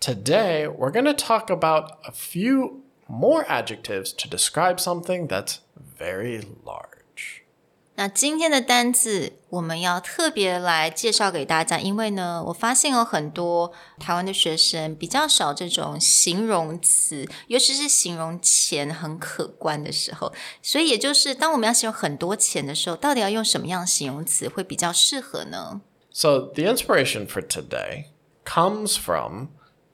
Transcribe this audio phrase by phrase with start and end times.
[0.00, 5.58] Today, we're going to talk about a few more adjectives to describe something that's
[5.98, 7.42] very large.
[7.94, 13.70] 那今天的单字我们要特别来介绍给大家，因为呢，我发现有很多
[14.00, 20.32] 台湾的学生比较少这种形容词，尤其是形容钱很可观的时候。
[20.62, 25.82] 所以也就是当我们要形容很多钱的时候，到底要用什么样的形容词会比较适合呢？
[26.10, 28.06] So, the inspiration for today
[28.44, 29.48] comes from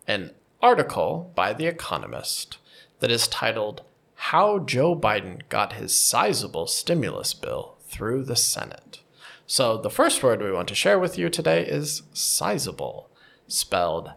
[0.08, 0.32] an
[0.62, 2.58] article by The Economist
[3.00, 3.82] that is titled
[4.16, 9.00] How Joe Biden Got His Sizable Stimulus Bill Through the Senate.
[9.45, 13.10] So, the first word we want to share with you today is sizable,
[13.48, 14.14] spelled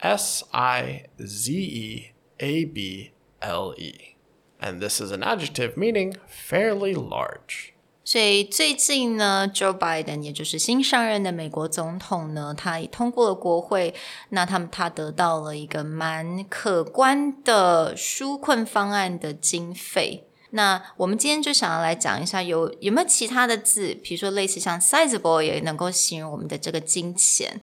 [0.00, 4.16] S I Z E A B L E.
[4.58, 7.74] And this is an adjective meaning fairly large.
[8.03, 13.95] 所以最近呢，Joe Biden 也就是新上任的美国总统呢，他也通过了国会，
[14.29, 20.27] 那他们他得到了一个蛮可观的纾困方案的经费。
[20.51, 27.59] 那我们今天就想要来讲一下有有没有其他的字，比如说类似像 sizable 也能够形容我们的这个金钱。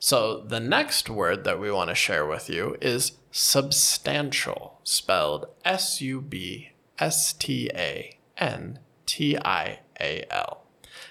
[0.00, 6.02] So, the next word that we want to share with you is substantial, spelled S
[6.02, 10.58] U B S T A N T I A L.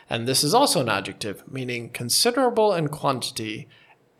[0.09, 3.67] And this is also an adjective meaning considerable in quantity,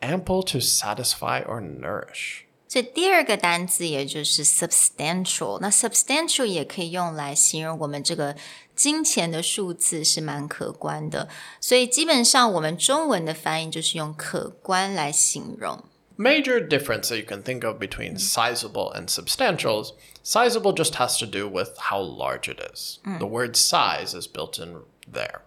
[0.00, 2.46] ample to satisfy or nourish.
[2.68, 8.34] 所以第二个单词也就是 substantial，那 substantial 也可以用来形容我们这个
[8.74, 11.28] 金钱的数字是蛮可观的，
[11.60, 15.84] 所以基本上我们中文的翻译就是用可观来形容。
[16.17, 18.19] Major difference that you can think of between mm.
[18.19, 22.99] sizable and substantial is sizable just has to do with how large it is.
[23.05, 23.19] Mm.
[23.19, 25.43] The word size is built in there.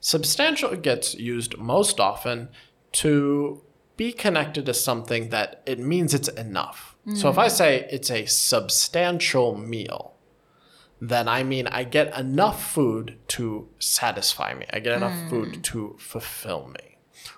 [0.00, 2.48] Substantial gets used most often
[2.92, 3.62] to
[3.96, 6.96] be connected to something that it means it's enough.
[7.14, 7.50] So if I mm.
[7.50, 10.14] say it's a substantial meal,
[11.00, 14.66] then I mean I get enough food to satisfy me.
[14.70, 16.87] I get enough food to fulfill me.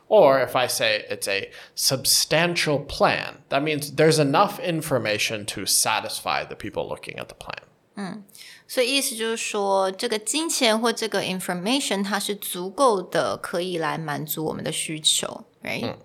[0.08, 6.44] Or if I say it's a substantial plan, that means there's enough information to satisfy
[6.44, 8.24] the people looking at the plan.
[8.68, 15.96] 所以意思就是说，这个金钱或这个 information 它是足够的，可以来满足我们的需求，right？、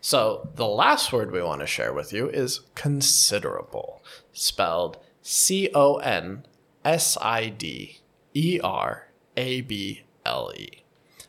[0.00, 4.00] So the last word we want to share with you is considerable,
[4.34, 6.44] spelled C O N
[6.82, 8.00] S I D
[8.32, 10.79] E R A B L E.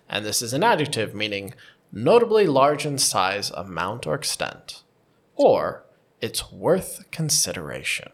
[0.09, 1.53] And this is an adjective meaning
[1.91, 4.81] notably large in size, amount, or extent,
[5.35, 5.84] or
[6.22, 8.12] it's worth consideration.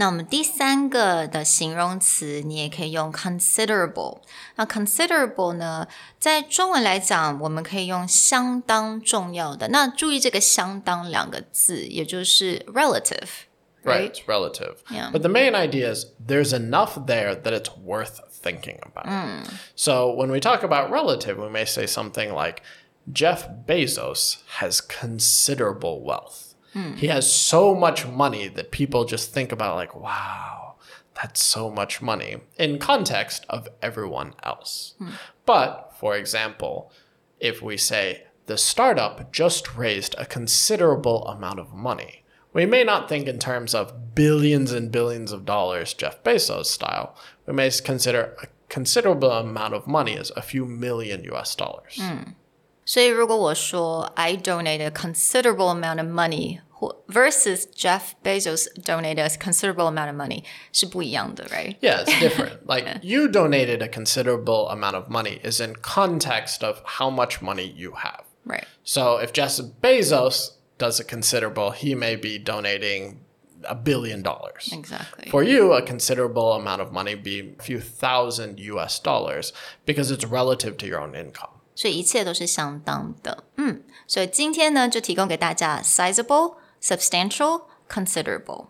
[0.00, 4.20] 那我们第三个的形容词，你也可以用 considerable。
[4.54, 5.88] 那 considerable 呢，
[6.20, 9.68] 在中文来讲，我们可以用相当重要的。
[9.68, 13.28] 那注意这个“相当”两个字，也就是 relative。
[13.85, 14.83] Right, it's relative.
[14.89, 15.09] Yeah.
[15.11, 19.05] But the main idea is there's enough there that it's worth thinking about.
[19.05, 19.53] Mm.
[19.75, 22.61] So when we talk about relative, we may say something like
[23.11, 26.55] Jeff Bezos has considerable wealth.
[26.73, 26.93] Hmm.
[26.93, 30.75] He has so much money that people just think about like, wow,
[31.21, 34.95] that's so much money in context of everyone else.
[34.97, 35.09] Hmm.
[35.45, 36.91] But for example,
[37.39, 42.22] if we say the startup just raised a considerable amount of money,
[42.52, 47.14] we may not think in terms of billions and billions of dollars, Jeff Bezos style.
[47.46, 51.98] We may consider a considerable amount of money as a few million US dollars.
[52.84, 59.86] 所以如果我说 I donate a considerable amount of money 或 versus Jeff Bezos donated a considerable
[59.88, 60.42] amount of money
[60.72, 61.76] 是不一样的，right？
[61.80, 62.60] Yeah, it's different.
[62.66, 67.70] like you donated a considerable amount of money is in context of how much money
[67.76, 68.22] you have.
[68.46, 68.64] Right.
[68.84, 73.18] So if Jeff Bezos does a considerable, he may be donating
[73.64, 74.70] a billion dollars.
[74.72, 75.28] Exactly.
[75.30, 79.52] For you, a considerable amount of money be a few thousand US dollars
[79.84, 81.50] because it's relative to your own income.
[81.74, 83.44] 所以一切都是相当的。
[83.56, 88.68] 嗯，所以今天呢，就提供给大家 sizable、substantial、considerable。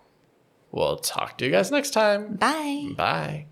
[0.71, 2.37] We'll talk to you guys next time.
[2.37, 2.95] Bye.
[2.97, 3.47] Bye.